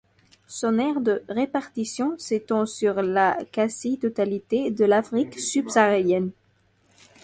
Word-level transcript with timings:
Son 0.47 0.79
aire 0.79 0.99
de 0.99 1.21
répartition 1.29 2.17
s'étend 2.17 2.65
sur 2.65 3.03
la 3.03 3.37
quasi-totalité 3.51 4.71
de 4.71 4.83
l'Afrique 4.85 5.39
subsaharienne. 5.39 6.31